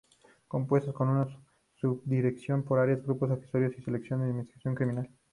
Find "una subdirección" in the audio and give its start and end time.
1.09-2.63